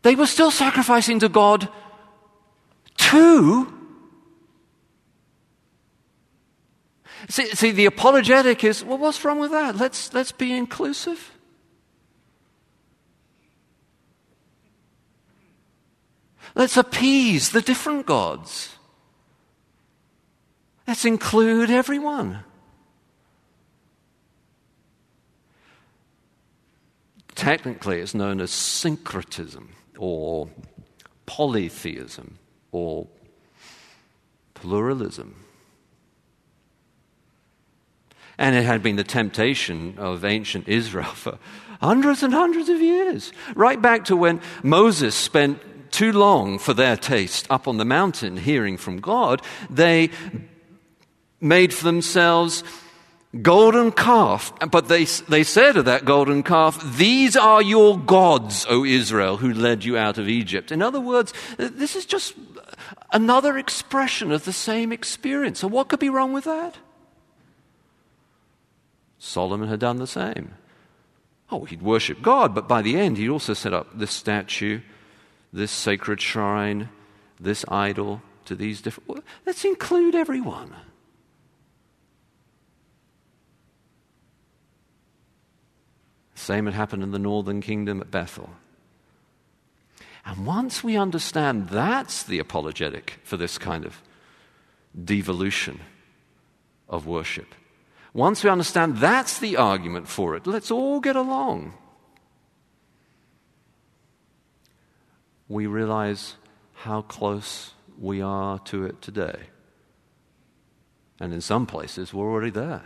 they 0.04 0.14
were 0.14 0.26
still 0.26 0.50
sacrificing 0.50 1.18
to 1.20 1.30
God 1.30 1.66
too. 2.98 3.72
See, 7.30 7.46
see, 7.54 7.70
the 7.70 7.86
apologetic 7.86 8.64
is, 8.64 8.84
well, 8.84 8.98
what's 8.98 9.24
wrong 9.24 9.38
with 9.38 9.50
that? 9.52 9.76
Let's, 9.76 10.12
let's 10.12 10.30
be 10.30 10.52
inclusive. 10.52 11.32
Let's 16.54 16.76
appease 16.76 17.50
the 17.50 17.62
different 17.62 18.04
gods. 18.04 18.76
Let's 20.86 21.06
include 21.06 21.70
everyone. 21.70 22.40
Technically, 27.34 28.00
it's 28.00 28.14
known 28.14 28.42
as 28.42 28.50
syncretism 28.50 29.70
or 29.98 30.48
polytheism 31.26 32.38
or 32.72 33.06
pluralism. 34.54 35.36
And 38.36 38.56
it 38.56 38.64
had 38.64 38.82
been 38.82 38.96
the 38.96 39.04
temptation 39.04 39.94
of 39.98 40.24
ancient 40.24 40.68
Israel 40.68 41.04
for 41.14 41.38
hundreds 41.80 42.22
and 42.22 42.32
hundreds 42.32 42.68
of 42.68 42.80
years, 42.80 43.32
right 43.54 43.80
back 43.80 44.06
to 44.06 44.16
when 44.16 44.40
Moses 44.62 45.14
spent 45.14 45.60
too 45.90 46.12
long 46.12 46.58
for 46.58 46.74
their 46.74 46.96
taste 46.96 47.46
up 47.50 47.68
on 47.68 47.76
the 47.76 47.84
mountain 47.84 48.36
hearing 48.36 48.76
from 48.76 49.00
God. 49.00 49.42
They 49.70 50.10
made 51.40 51.72
for 51.72 51.84
themselves 51.84 52.64
golden 53.42 53.92
calf. 53.92 54.52
But 54.70 54.88
they, 54.88 55.04
they 55.04 55.42
said 55.42 55.76
of 55.76 55.84
that 55.86 56.04
golden 56.04 56.42
calf, 56.42 56.96
These 56.96 57.36
are 57.36 57.62
your 57.62 57.98
gods, 57.98 58.66
O 58.68 58.84
Israel, 58.84 59.38
who 59.38 59.52
led 59.52 59.84
you 59.84 59.96
out 59.96 60.18
of 60.18 60.28
Egypt. 60.28 60.72
In 60.72 60.82
other 60.82 61.00
words, 61.00 61.32
this 61.56 61.96
is 61.96 62.06
just 62.06 62.34
another 63.12 63.58
expression 63.58 64.32
of 64.32 64.44
the 64.44 64.52
same 64.52 64.92
experience. 64.92 65.60
So, 65.60 65.68
what 65.68 65.88
could 65.88 66.00
be 66.00 66.10
wrong 66.10 66.32
with 66.32 66.44
that? 66.44 66.76
Solomon 69.18 69.68
had 69.68 69.80
done 69.80 69.98
the 69.98 70.06
same. 70.06 70.54
Oh, 71.50 71.64
he'd 71.64 71.82
worship 71.82 72.20
God, 72.20 72.54
but 72.54 72.68
by 72.68 72.82
the 72.82 72.98
end, 72.98 73.16
he'd 73.16 73.28
also 73.28 73.54
set 73.54 73.72
up 73.72 73.98
this 73.98 74.10
statue, 74.10 74.80
this 75.52 75.70
sacred 75.70 76.20
shrine, 76.20 76.88
this 77.40 77.64
idol 77.68 78.22
to 78.46 78.54
these 78.54 78.80
different. 78.82 79.24
Let's 79.46 79.64
include 79.64 80.14
everyone. 80.14 80.74
Same 86.44 86.66
had 86.66 86.74
happened 86.74 87.02
in 87.02 87.10
the 87.10 87.18
northern 87.18 87.62
kingdom 87.62 88.02
at 88.02 88.10
Bethel. 88.10 88.50
And 90.26 90.44
once 90.44 90.84
we 90.84 90.94
understand 90.94 91.70
that's 91.70 92.22
the 92.22 92.38
apologetic 92.38 93.18
for 93.24 93.38
this 93.38 93.56
kind 93.56 93.86
of 93.86 94.02
devolution 94.94 95.80
of 96.86 97.06
worship, 97.06 97.54
once 98.12 98.44
we 98.44 98.50
understand 98.50 98.98
that's 98.98 99.38
the 99.38 99.56
argument 99.56 100.06
for 100.06 100.36
it, 100.36 100.46
let's 100.46 100.70
all 100.70 101.00
get 101.00 101.16
along. 101.16 101.72
We 105.48 105.66
realize 105.66 106.34
how 106.74 107.00
close 107.00 107.72
we 107.98 108.20
are 108.20 108.58
to 108.58 108.84
it 108.84 109.00
today. 109.00 109.44
And 111.18 111.32
in 111.32 111.40
some 111.40 111.64
places, 111.64 112.12
we're 112.12 112.30
already 112.30 112.50
there. 112.50 112.82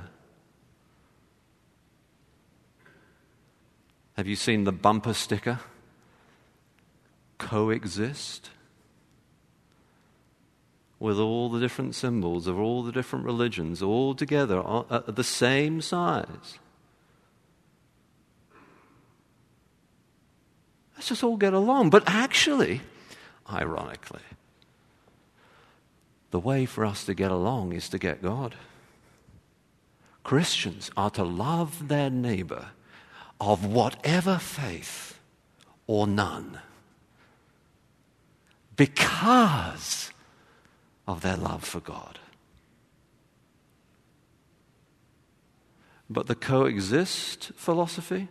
Have 4.18 4.26
you 4.26 4.34
seen 4.34 4.64
the 4.64 4.72
bumper 4.72 5.14
sticker? 5.14 5.60
Coexist 7.38 8.50
with 10.98 11.20
all 11.20 11.48
the 11.48 11.60
different 11.60 11.94
symbols 11.94 12.48
of 12.48 12.58
all 12.58 12.82
the 12.82 12.90
different 12.90 13.24
religions 13.24 13.80
all 13.80 14.16
together 14.16 14.60
at 14.90 15.14
the 15.14 15.22
same 15.22 15.80
size. 15.80 16.58
Let's 20.96 21.10
just 21.10 21.22
all 21.22 21.36
get 21.36 21.54
along. 21.54 21.90
But 21.90 22.02
actually, 22.08 22.80
ironically, 23.48 24.26
the 26.32 26.40
way 26.40 26.66
for 26.66 26.84
us 26.84 27.04
to 27.04 27.14
get 27.14 27.30
along 27.30 27.72
is 27.72 27.88
to 27.90 28.00
get 28.00 28.20
God. 28.20 28.56
Christians 30.24 30.90
are 30.96 31.10
to 31.10 31.22
love 31.22 31.86
their 31.86 32.10
neighbor 32.10 32.70
of 33.40 33.64
whatever 33.64 34.38
faith 34.38 35.18
or 35.86 36.06
none 36.06 36.58
because 38.76 40.10
of 41.06 41.20
their 41.20 41.36
love 41.36 41.64
for 41.64 41.80
God. 41.80 42.18
But 46.10 46.26
the 46.26 46.34
coexist 46.34 47.52
philosophy, 47.56 48.28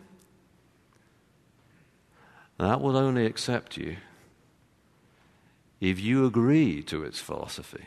that 2.58 2.82
will 2.82 2.98
only 2.98 3.26
accept 3.26 3.78
you 3.78 3.98
if 5.80 6.00
you 6.00 6.26
agree 6.26 6.82
to 6.84 7.04
its 7.04 7.20
philosophy. 7.20 7.84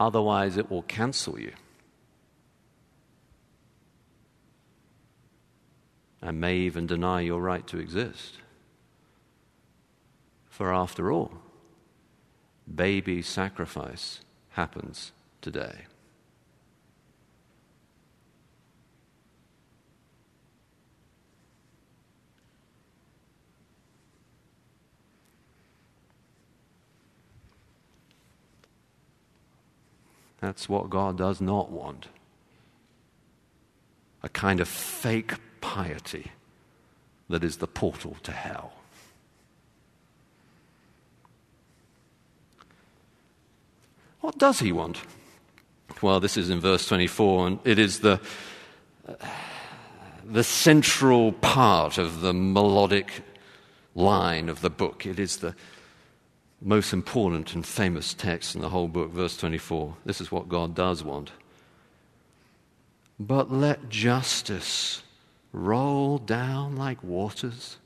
Otherwise, 0.00 0.56
it 0.56 0.68
will 0.68 0.82
cancel 0.82 1.38
you. 1.38 1.52
And 6.22 6.40
may 6.40 6.56
even 6.56 6.86
deny 6.86 7.20
your 7.20 7.40
right 7.40 7.66
to 7.66 7.78
exist. 7.78 8.38
For 10.48 10.72
after 10.72 11.10
all, 11.10 11.32
baby 12.72 13.20
sacrifice 13.22 14.20
happens 14.50 15.10
today. 15.40 15.86
That's 30.40 30.68
what 30.68 30.90
God 30.90 31.16
does 31.16 31.40
not 31.40 31.70
want. 31.70 32.08
A 34.24 34.28
kind 34.28 34.60
of 34.60 34.68
fake 34.68 35.34
piety 35.62 36.32
that 37.30 37.42
is 37.42 37.56
the 37.56 37.66
portal 37.66 38.16
to 38.22 38.32
hell. 38.32 38.74
What 44.20 44.38
does 44.38 44.60
he 44.60 44.70
want? 44.70 45.00
Well, 46.02 46.20
this 46.20 46.36
is 46.36 46.50
in 46.50 46.60
verse 46.60 46.86
24, 46.86 47.46
and 47.46 47.58
it 47.64 47.78
is 47.78 48.00
the, 48.00 48.20
uh, 49.08 49.14
the 50.24 50.44
central 50.44 51.32
part 51.32 51.96
of 51.96 52.20
the 52.20 52.32
melodic 52.32 53.22
line 53.94 54.48
of 54.48 54.60
the 54.60 54.70
book. 54.70 55.06
It 55.06 55.18
is 55.18 55.38
the 55.38 55.54
most 56.60 56.92
important 56.92 57.54
and 57.54 57.66
famous 57.66 58.14
text 58.14 58.54
in 58.54 58.60
the 58.60 58.68
whole 58.68 58.88
book, 58.88 59.10
verse 59.10 59.36
24. 59.36 59.96
This 60.04 60.20
is 60.20 60.30
what 60.30 60.48
God 60.48 60.74
does 60.74 61.02
want. 61.02 61.32
But 63.18 63.52
let 63.52 63.88
justice 63.88 65.02
roll 65.52 66.18
down 66.18 66.76
like 66.76 67.02
waters, 67.02 67.78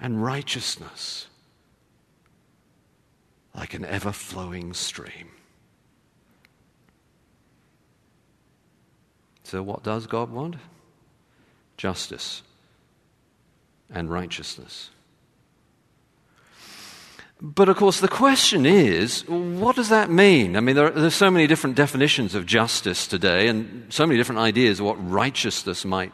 and 0.00 0.22
righteousness 0.22 1.26
like 3.54 3.74
an 3.74 3.84
ever 3.84 4.12
flowing 4.12 4.74
stream. 4.74 5.30
So, 9.42 9.62
what 9.62 9.82
does 9.82 10.06
God 10.06 10.30
want? 10.30 10.56
Justice 11.76 12.42
and 13.90 14.10
righteousness. 14.10 14.90
But 17.40 17.68
of 17.68 17.76
course, 17.76 18.00
the 18.00 18.08
question 18.08 18.64
is 18.64 19.28
what 19.28 19.76
does 19.76 19.90
that 19.90 20.10
mean? 20.10 20.56
I 20.56 20.60
mean, 20.60 20.74
there 20.74 20.96
are, 20.96 21.10
so 21.10 21.30
many 21.30 21.46
different 21.46 21.76
definitions 21.76 22.34
of 22.34 22.46
justice 22.46 23.06
today 23.06 23.48
and 23.48 23.92
so 23.92 24.06
many 24.06 24.16
different 24.16 24.40
ideas 24.40 24.80
of 24.80 24.86
what 24.86 25.10
righteousness 25.10 25.84
might 25.84 26.12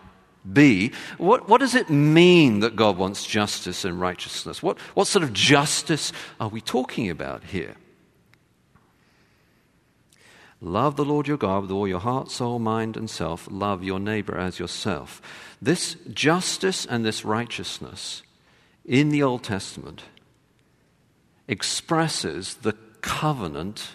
be. 0.50 0.90
What, 1.18 1.48
what 1.48 1.60
does 1.60 1.76
it 1.76 1.88
mean 1.88 2.60
that 2.60 2.74
God 2.74 2.96
wants 2.96 3.24
justice 3.24 3.84
and 3.84 4.00
righteousness? 4.00 4.62
What, 4.62 4.78
what 4.94 5.06
sort 5.06 5.22
of 5.22 5.32
justice 5.32 6.12
are 6.40 6.48
we 6.48 6.60
talking 6.60 7.08
about 7.08 7.44
here? 7.44 7.76
Love 10.60 10.96
the 10.96 11.04
Lord 11.04 11.28
your 11.28 11.36
God 11.36 11.62
with 11.62 11.70
all 11.72 11.88
your 11.88 12.00
heart, 12.00 12.30
soul, 12.30 12.58
mind, 12.58 12.96
and 12.96 13.10
self. 13.10 13.48
Love 13.50 13.82
your 13.82 13.98
neighbor 13.98 14.36
as 14.36 14.58
yourself. 14.58 15.20
This 15.60 15.96
justice 16.10 16.86
and 16.86 17.04
this 17.04 17.24
righteousness 17.24 18.22
in 18.84 19.08
the 19.10 19.22
Old 19.22 19.44
Testament 19.44 20.02
expresses 21.48 22.54
the 22.56 22.74
covenant 23.00 23.90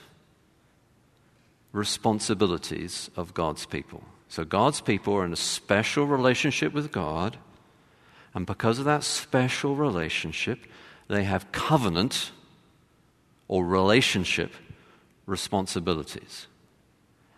responsibilities 1.71 3.09
of 3.15 3.33
God's 3.33 3.65
people. 3.65 4.03
So, 4.29 4.43
God's 4.43 4.81
people 4.81 5.13
are 5.15 5.25
in 5.25 5.33
a 5.33 5.37
special 5.37 6.05
relationship 6.05 6.73
with 6.73 6.91
God, 6.91 7.37
and 8.33 8.45
because 8.45 8.79
of 8.79 8.85
that 8.85 9.03
special 9.03 9.75
relationship, 9.75 10.59
they 11.07 11.23
have 11.23 11.51
covenant 11.51 12.31
or 13.47 13.65
relationship 13.65 14.51
responsibilities. 15.25 16.47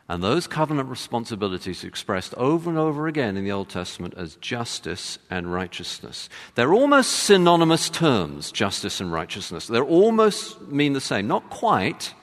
And 0.10 0.24
those 0.24 0.48
covenant 0.48 0.90
responsibilities 0.90 1.84
expressed 1.84 2.34
over 2.34 2.68
and 2.68 2.80
over 2.80 3.08
again 3.08 3.38
in 3.38 3.44
the 3.44 3.52
Old 3.52 3.70
Testament 3.70 4.16
as 4.18 4.38
justice 4.38 5.20
and 5.30 5.54
righteousness. 5.54 6.30
They're 6.56 6.74
almost 6.74 7.12
synonymous 7.12 7.92
terms, 7.92 8.52
justice 8.52 9.00
and 9.00 9.14
righteousness. 9.14 9.68
They 9.68 9.80
almost 9.80 10.62
mean 10.62 10.94
the 10.94 11.00
same. 11.00 11.28
Not 11.28 11.52
quite, 11.52 12.16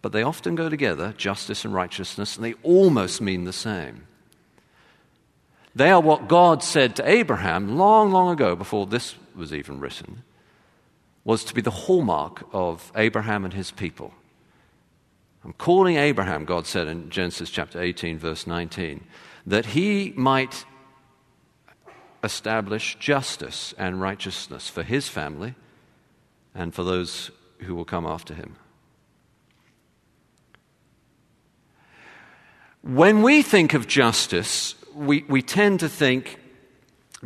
but 0.00 0.12
they 0.12 0.22
often 0.22 0.54
go 0.54 0.68
together, 0.68 1.12
justice 1.16 1.64
and 1.64 1.74
righteousness, 1.74 2.36
and 2.36 2.44
they 2.44 2.54
almost 2.62 3.20
mean 3.20 3.42
the 3.42 3.52
same. 3.52 4.06
They 5.74 5.90
are 5.90 6.00
what 6.00 6.28
God 6.28 6.62
said 6.62 6.94
to 6.96 7.10
Abraham 7.10 7.76
long, 7.76 8.12
long 8.12 8.32
ago, 8.32 8.54
before 8.54 8.86
this 8.86 9.16
was 9.34 9.52
even 9.52 9.80
written. 9.80 10.22
was 11.24 11.42
to 11.42 11.52
be 11.52 11.60
the 11.60 11.72
hallmark 11.72 12.46
of 12.52 12.92
Abraham 12.94 13.44
and 13.44 13.52
his 13.52 13.72
people. 13.72 14.14
I'm 15.46 15.52
calling 15.52 15.94
Abraham, 15.94 16.44
God 16.44 16.66
said 16.66 16.88
in 16.88 17.08
Genesis 17.08 17.50
chapter 17.50 17.80
18, 17.80 18.18
verse 18.18 18.48
19, 18.48 19.04
that 19.46 19.64
he 19.64 20.12
might 20.16 20.64
establish 22.24 22.96
justice 22.98 23.72
and 23.78 24.00
righteousness 24.00 24.68
for 24.68 24.82
his 24.82 25.08
family 25.08 25.54
and 26.52 26.74
for 26.74 26.82
those 26.82 27.30
who 27.60 27.76
will 27.76 27.84
come 27.84 28.04
after 28.04 28.34
him. 28.34 28.56
When 32.82 33.22
we 33.22 33.42
think 33.42 33.72
of 33.72 33.86
justice, 33.86 34.74
we, 34.96 35.24
we 35.28 35.42
tend 35.42 35.78
to 35.78 35.88
think, 35.88 36.40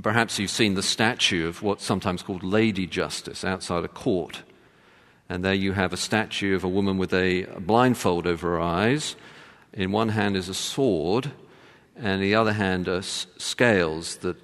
perhaps 0.03 0.39
you've 0.39 0.51
seen 0.51 0.75
the 0.75 0.83
statue 0.83 1.49
of 1.49 1.63
what's 1.63 1.87
sometimes 1.87 2.23
called 2.23 2.43
Lady 2.43 2.87
Justice 2.87 3.45
outside 3.45 3.83
a 3.83 3.89
court. 3.89 4.43
And 5.31 5.45
there 5.45 5.55
you 5.55 5.75
have 5.75 5.93
a 5.93 5.97
statue 5.97 6.57
of 6.57 6.65
a 6.65 6.69
woman 6.69 6.99
with 6.99 7.15
a 7.15 7.45
blindfold 7.61 8.27
over 8.27 8.49
her 8.49 8.61
eyes. 8.61 9.15
In 9.73 9.93
one 9.93 10.09
hand 10.09 10.37
is 10.37 10.49
a 10.49 10.55
sword, 10.55 11.31
and 11.95 12.21
the 12.21 12.35
other 12.35 12.53
hand 12.53 12.89
are 12.89 13.03
scales 13.03 14.17
that 14.17 14.37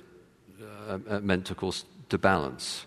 uh, 0.89 0.99
are 1.11 1.21
meant 1.21 1.45
to 1.47 1.57
cause 1.57 1.85
to 2.11 2.19
balance. 2.19 2.87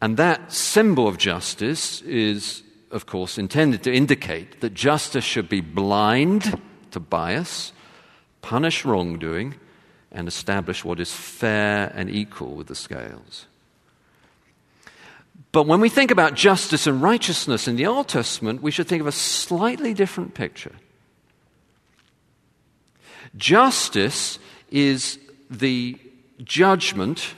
And 0.00 0.16
that 0.16 0.52
symbol 0.52 1.06
of 1.06 1.18
justice 1.18 2.00
is, 2.00 2.62
of 2.90 3.04
course, 3.04 3.36
intended 3.36 3.82
to 3.82 3.92
indicate 3.92 4.62
that 4.62 4.72
justice 4.72 5.22
should 5.22 5.50
be 5.50 5.60
blind 5.60 6.58
to 6.92 6.98
bias, 6.98 7.74
punish 8.40 8.86
wrongdoing, 8.86 9.56
and 10.10 10.28
establish 10.28 10.82
what 10.82 10.98
is 10.98 11.12
fair 11.12 11.92
and 11.94 12.08
equal 12.08 12.54
with 12.54 12.68
the 12.68 12.74
scales. 12.74 13.48
But 15.52 15.66
when 15.66 15.80
we 15.80 15.90
think 15.90 16.10
about 16.10 16.34
justice 16.34 16.86
and 16.86 17.02
righteousness 17.02 17.68
in 17.68 17.76
the 17.76 17.86
Old 17.86 18.08
Testament, 18.08 18.62
we 18.62 18.70
should 18.70 18.88
think 18.88 19.02
of 19.02 19.06
a 19.06 19.12
slightly 19.12 19.92
different 19.92 20.32
picture. 20.32 20.72
Justice 23.36 24.38
is 24.70 25.18
the 25.50 25.98
judgment 26.42 27.34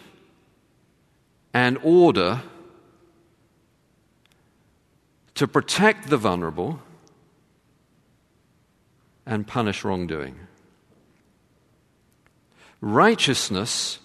and 1.52 1.76
order 1.82 2.42
to 5.34 5.48
protect 5.48 6.08
the 6.08 6.16
vulnerable 6.16 6.80
and 9.26 9.46
punish 9.46 9.84
wrongdoing. 9.84 10.36
Righteousness 12.80 13.98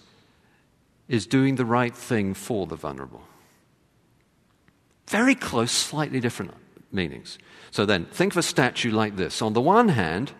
is 1.08 1.26
doing 1.26 1.54
the 1.54 1.64
right 1.64 1.94
thing 1.94 2.34
for 2.34 2.66
the 2.66 2.76
vulnerable. 2.76 3.22
Very 5.10 5.34
close, 5.34 5.72
slightly 5.72 6.20
different 6.20 6.54
meanings. 6.92 7.36
So 7.72 7.84
then, 7.84 8.04
think 8.06 8.32
of 8.32 8.36
a 8.36 8.44
statue 8.44 8.92
like 8.92 9.16
this. 9.16 9.42
On 9.42 9.54
the 9.54 9.60
one 9.60 9.88
hand, 9.88 10.30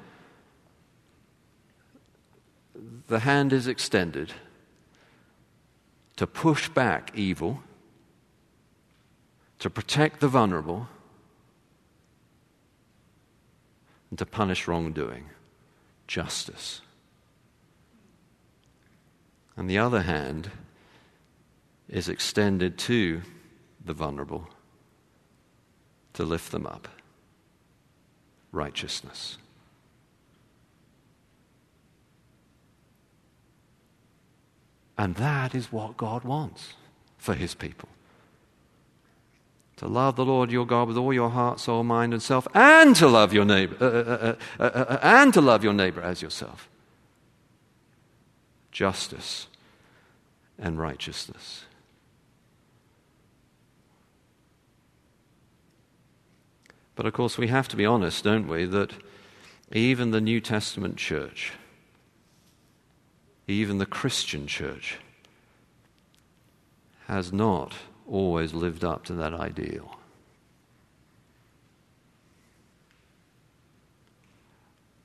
the 3.08 3.18
hand 3.18 3.52
is 3.52 3.66
extended 3.66 4.32
to 6.14 6.24
push 6.24 6.68
back 6.68 7.10
evil, 7.16 7.64
to 9.58 9.68
protect 9.68 10.20
the 10.20 10.28
vulnerable, 10.28 10.86
and 14.10 14.20
to 14.20 14.24
punish 14.24 14.68
wrongdoing, 14.68 15.30
justice. 16.06 16.80
And 19.56 19.68
the 19.68 19.78
other 19.78 20.02
hand 20.02 20.52
is 21.88 22.08
extended 22.08 22.78
to 22.78 23.22
the 23.84 23.94
vulnerable 23.94 24.46
to 26.20 26.26
lift 26.26 26.52
them 26.52 26.66
up. 26.66 26.86
Righteousness. 28.52 29.38
And 34.98 35.14
that 35.14 35.54
is 35.54 35.72
what 35.72 35.96
God 35.96 36.24
wants 36.24 36.74
for 37.16 37.32
his 37.32 37.54
people. 37.54 37.88
To 39.78 39.88
love 39.88 40.16
the 40.16 40.26
Lord 40.26 40.50
your 40.50 40.66
God 40.66 40.88
with 40.88 40.98
all 40.98 41.14
your 41.14 41.30
heart, 41.30 41.58
soul, 41.58 41.84
mind, 41.84 42.12
and 42.12 42.22
self, 42.22 42.46
and 42.52 42.94
to 42.96 43.08
love 43.08 43.32
your 43.32 43.46
neighbor, 43.46 43.76
uh, 43.80 44.62
uh, 44.62 44.62
uh, 44.62 44.98
and 45.00 45.32
to 45.32 45.40
love 45.40 45.64
your 45.64 45.72
neighbor 45.72 46.02
as 46.02 46.20
yourself. 46.20 46.68
Justice 48.70 49.46
and 50.58 50.78
righteousness. 50.78 51.64
But 57.00 57.06
of 57.06 57.14
course, 57.14 57.38
we 57.38 57.46
have 57.46 57.66
to 57.68 57.76
be 57.76 57.86
honest, 57.86 58.24
don't 58.24 58.46
we, 58.46 58.66
that 58.66 58.92
even 59.72 60.10
the 60.10 60.20
New 60.20 60.38
Testament 60.38 60.98
church, 60.98 61.54
even 63.48 63.78
the 63.78 63.86
Christian 63.86 64.46
church, 64.46 64.98
has 67.06 67.32
not 67.32 67.72
always 68.06 68.52
lived 68.52 68.84
up 68.84 69.06
to 69.06 69.14
that 69.14 69.32
ideal. 69.32 69.96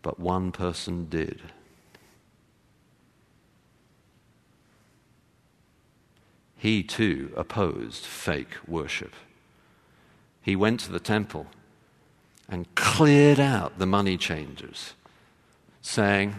But 0.02 0.20
one 0.20 0.52
person 0.52 1.06
did. 1.06 1.44
He 6.58 6.84
too 6.84 7.32
opposed 7.38 8.04
fake 8.04 8.58
worship. 8.68 9.14
He 10.42 10.58
went 10.58 10.82
to 10.82 10.92
the 10.92 11.00
temple 11.00 11.48
and 12.50 12.74
cleared 12.76 13.40
out 13.40 13.80
the 13.80 13.86
money 13.86 14.18
changers, 14.18 14.94
saying, 15.82 16.36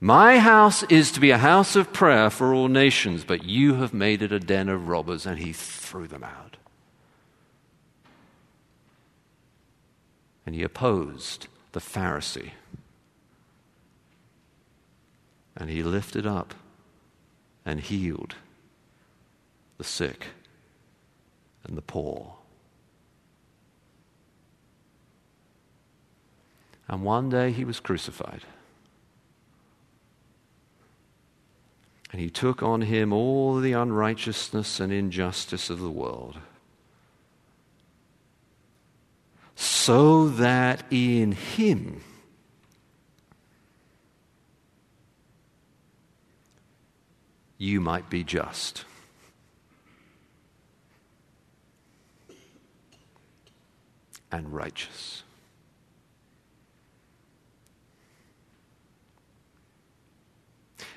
My 0.00 0.38
house 0.38 0.82
is 0.84 1.10
to 1.12 1.20
be 1.20 1.30
a 1.30 1.38
house 1.38 1.74
of 1.76 1.92
prayer 1.92 2.30
for 2.30 2.52
all 2.52 2.68
nations, 2.68 3.24
but 3.24 3.44
you 3.44 3.74
have 3.74 3.94
made 3.94 4.22
it 4.22 4.32
a 4.32 4.40
den 4.40 4.68
of 4.68 4.88
robbers, 4.88 5.26
and 5.26 5.38
he 5.38 5.52
threw 5.52 6.06
them 6.06 6.24
out. 6.24 6.56
And 10.44 10.54
he 10.54 10.62
opposed 10.62 11.46
the 11.72 11.80
Pharisee. 11.80 12.50
And 15.56 15.70
he 15.70 15.82
lifted 15.82 16.26
up 16.26 16.54
and 17.64 17.80
healed 17.80 18.34
the 19.78 19.84
sick 19.84 20.28
and 21.64 21.76
the 21.76 21.82
poor. 21.82 22.34
And 26.92 27.02
one 27.02 27.30
day 27.30 27.52
he 27.52 27.64
was 27.64 27.80
crucified. 27.80 28.42
And 32.10 32.20
he 32.20 32.28
took 32.28 32.62
on 32.62 32.82
him 32.82 33.14
all 33.14 33.60
the 33.60 33.72
unrighteousness 33.72 34.78
and 34.78 34.92
injustice 34.92 35.70
of 35.70 35.80
the 35.80 35.90
world. 35.90 36.36
So 39.54 40.28
that 40.28 40.84
in 40.90 41.32
him 41.32 42.02
you 47.56 47.80
might 47.80 48.10
be 48.10 48.22
just. 48.22 48.84
And 54.30 54.52
righteous. 54.52 55.22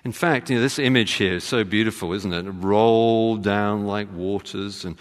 In 0.06 0.12
fact, 0.12 0.52
you 0.52 0.58
know, 0.58 0.62
this 0.62 0.78
image 0.78 1.13
here 1.13 1.34
is 1.34 1.44
so 1.44 1.63
beautiful, 1.63 2.13
isn't 2.13 2.32
it? 2.32 2.44
Roll 2.44 3.38
down 3.38 3.88
like 3.88 4.08
waters 4.13 4.86
and 4.86 4.98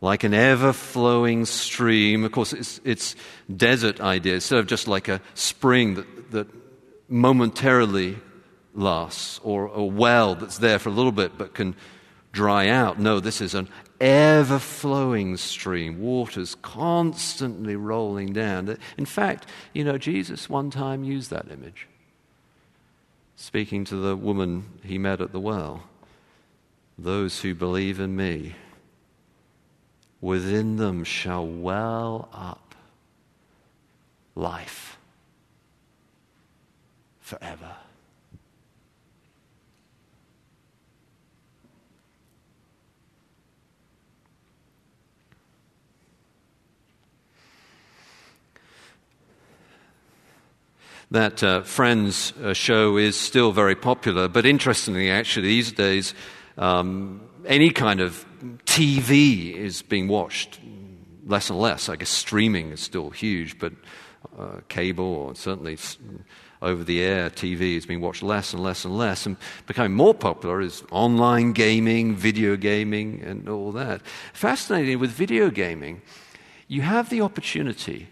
like 0.00 0.24
an 0.24 0.34
ever 0.34 0.72
flowing 0.72 1.44
stream. 1.44 2.24
Of 2.24 2.32
course, 2.32 2.52
it's, 2.52 2.80
it's 2.84 3.14
desert 3.54 4.00
idea. 4.00 4.34
Instead 4.34 4.58
of 4.58 4.66
just 4.66 4.88
like 4.88 5.06
a 5.06 5.20
spring 5.34 5.94
that, 5.94 6.30
that 6.32 6.48
momentarily 7.08 8.18
lasts 8.74 9.40
or 9.44 9.66
a 9.66 9.84
well 9.84 10.34
that's 10.34 10.58
there 10.58 10.80
for 10.80 10.88
a 10.88 10.92
little 10.92 11.12
bit 11.12 11.38
but 11.38 11.54
can 11.54 11.76
dry 12.32 12.68
out. 12.68 12.98
No, 12.98 13.20
this 13.20 13.40
is 13.40 13.54
an 13.54 13.68
ever 14.00 14.58
flowing 14.58 15.36
stream, 15.36 16.00
waters 16.00 16.56
constantly 16.56 17.76
rolling 17.76 18.32
down. 18.32 18.76
In 18.96 19.06
fact, 19.06 19.46
you 19.72 19.84
know, 19.84 19.98
Jesus 19.98 20.50
one 20.50 20.70
time 20.70 21.04
used 21.04 21.30
that 21.30 21.48
image 21.48 21.86
speaking 23.40 23.84
to 23.84 23.94
the 23.94 24.16
woman 24.16 24.64
he 24.82 24.98
met 24.98 25.20
at 25.20 25.30
the 25.30 25.38
well 25.38 25.84
those 26.98 27.40
who 27.42 27.54
believe 27.54 28.00
in 28.00 28.16
me, 28.16 28.56
within 30.20 30.76
them 30.76 31.04
shall 31.04 31.46
well 31.46 32.28
up 32.32 32.74
life 34.34 34.98
forever. 37.20 37.76
That 51.10 51.42
uh, 51.42 51.62
Friends 51.62 52.34
uh, 52.42 52.52
show 52.52 52.98
is 52.98 53.18
still 53.18 53.50
very 53.52 53.74
popular, 53.74 54.28
but 54.28 54.44
interestingly, 54.44 55.10
actually, 55.10 55.46
these 55.46 55.72
days, 55.72 56.12
um, 56.58 57.22
any 57.46 57.70
kind 57.70 58.00
of 58.00 58.26
TV 58.66 59.54
is 59.54 59.80
being 59.80 60.06
watched 60.08 60.60
less 61.26 61.48
and 61.48 61.58
less. 61.58 61.88
I 61.88 61.96
guess 61.96 62.10
streaming 62.10 62.72
is 62.72 62.80
still 62.80 63.08
huge, 63.08 63.58
but 63.58 63.72
uh, 64.38 64.60
cable 64.68 65.04
or 65.06 65.34
certainly 65.34 65.78
over 66.60 66.84
the 66.84 67.00
air 67.00 67.30
TV 67.30 67.76
is 67.76 67.86
being 67.86 68.00
watched 68.00 68.22
less 68.22 68.52
and 68.52 68.62
less 68.62 68.84
and 68.84 68.96
less. 68.96 69.24
And 69.24 69.36
becoming 69.66 69.92
more 69.92 70.14
popular 70.14 70.60
is 70.60 70.82
online 70.90 71.52
gaming, 71.52 72.16
video 72.16 72.56
gaming, 72.56 73.22
and 73.24 73.48
all 73.48 73.72
that. 73.72 74.02
Fascinating 74.34 74.98
with 74.98 75.10
video 75.10 75.50
gaming, 75.50 76.02
you 76.66 76.82
have 76.82 77.08
the 77.08 77.22
opportunity 77.22 78.08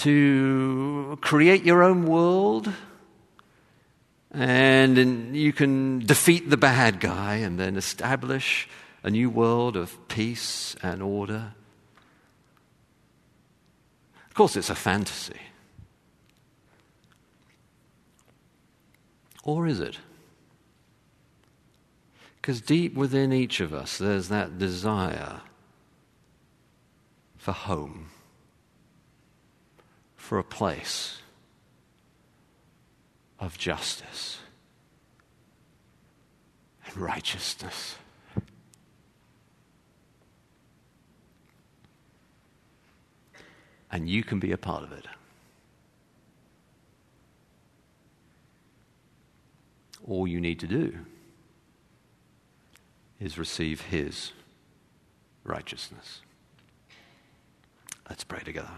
to 0.00 1.18
create 1.20 1.64
your 1.64 1.82
own 1.82 2.06
world. 2.06 2.72
And 4.32 5.36
you 5.36 5.52
can 5.52 6.00
defeat 6.00 6.48
the 6.50 6.56
bad 6.56 7.00
guy 7.00 7.36
and 7.36 7.58
then 7.58 7.76
establish 7.76 8.68
a 9.02 9.10
new 9.10 9.28
world 9.30 9.76
of 9.76 9.96
peace 10.08 10.76
and 10.82 11.02
order. 11.02 11.54
Of 14.28 14.34
course, 14.34 14.56
it's 14.56 14.70
a 14.70 14.74
fantasy. 14.74 15.40
Or 19.42 19.66
is 19.66 19.80
it? 19.80 19.98
Because 22.36 22.60
deep 22.60 22.94
within 22.94 23.32
each 23.32 23.60
of 23.60 23.74
us, 23.74 23.98
there's 23.98 24.28
that 24.28 24.58
desire 24.58 25.40
for 27.36 27.52
home, 27.52 28.09
for 30.30 30.38
a 30.38 30.44
place 30.44 31.18
of 33.40 33.58
justice 33.58 34.38
and 36.86 36.96
righteousness. 36.96 37.96
And 43.90 44.08
you 44.08 44.22
can 44.22 44.38
be 44.38 44.52
a 44.52 44.56
part 44.56 44.84
of 44.84 44.92
it. 44.92 45.06
all 50.06 50.28
you 50.28 50.40
need 50.40 50.60
to 50.60 50.68
do 50.68 50.94
is 53.18 53.36
receive 53.36 53.80
His 53.80 54.30
righteousness. 55.42 56.20
Let's 58.08 58.22
pray 58.22 58.42
together. 58.44 58.70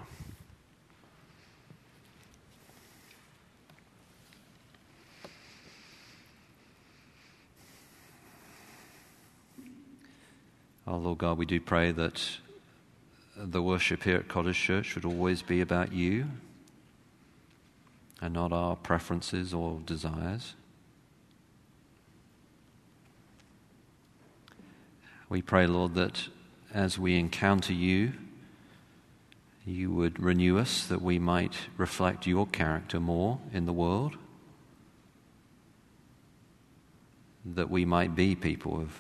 Oh, 10.85 10.97
Lord 10.97 11.19
God, 11.19 11.39
we 11.39 11.47
do 11.47 11.61
pray 11.61 11.93
that 11.93 12.39
the 13.37 13.63
worship 13.63 14.03
here 14.03 14.17
at 14.17 14.27
Cottage 14.27 14.59
Church 14.59 14.87
should 14.87 15.05
always 15.05 15.41
be 15.41 15.61
about 15.61 15.93
you 15.93 16.27
and 18.21 18.35
not 18.35 18.53
our 18.53 18.75
preferences 18.75 19.55
or 19.55 19.79
desires. 19.87 20.55
We 25.29 25.41
pray, 25.41 25.69
Lord, 25.69 25.95
that 25.95 26.29
as 26.75 26.99
we 26.99 27.17
encounter 27.17 27.73
you, 27.73 28.15
you 29.65 29.93
would 29.93 30.19
renew 30.19 30.59
us 30.59 30.85
that 30.89 31.01
we 31.01 31.21
might 31.21 31.55
reflect 31.77 32.27
your 32.27 32.47
character 32.49 32.99
more 32.99 33.39
in 33.53 33.67
the 33.67 33.73
world, 33.73 34.17
that 37.45 37.71
we 37.71 37.85
might 37.85 38.17
be 38.17 38.35
people 38.35 38.81
of 38.81 38.99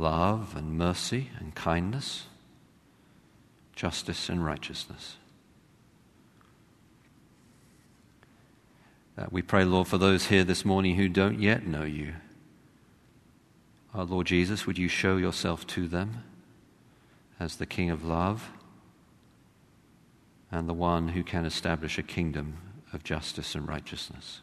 love 0.00 0.56
and 0.56 0.78
mercy 0.78 1.30
and 1.38 1.54
kindness, 1.54 2.26
justice 3.74 4.28
and 4.28 4.44
righteousness. 4.44 5.16
Uh, 9.18 9.26
we 9.30 9.42
pray, 9.42 9.64
Lord, 9.64 9.86
for 9.86 9.98
those 9.98 10.26
here 10.26 10.44
this 10.44 10.64
morning 10.64 10.96
who 10.96 11.08
don't 11.08 11.40
yet 11.40 11.66
know 11.66 11.84
you. 11.84 12.14
Our 13.92 14.04
Lord 14.04 14.26
Jesus, 14.26 14.66
would 14.66 14.78
you 14.78 14.88
show 14.88 15.16
yourself 15.16 15.66
to 15.68 15.86
them 15.86 16.24
as 17.38 17.56
the 17.56 17.66
King 17.66 17.90
of 17.90 18.04
love 18.04 18.50
and 20.50 20.68
the 20.68 20.74
one 20.74 21.08
who 21.08 21.22
can 21.22 21.44
establish 21.44 21.98
a 21.98 22.02
kingdom 22.02 22.56
of 22.92 23.04
justice 23.04 23.54
and 23.54 23.68
righteousness? 23.68 24.40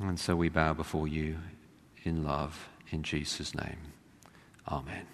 And 0.00 0.18
so 0.18 0.34
we 0.34 0.48
bow 0.48 0.74
before 0.74 1.06
you 1.06 1.38
in 2.02 2.24
love 2.24 2.68
in 2.90 3.02
Jesus' 3.02 3.54
name. 3.54 3.78
Amen. 4.68 5.13